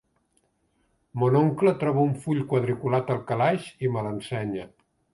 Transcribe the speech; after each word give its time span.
Mon 1.25 1.37
oncle 1.41 1.75
troba 1.85 2.05
un 2.13 2.17
full 2.25 2.41
quadriculat 2.55 3.15
al 3.19 3.23
calaix 3.31 3.71
i 3.89 3.97
me 3.97 4.09
l'ensenya. 4.09 4.71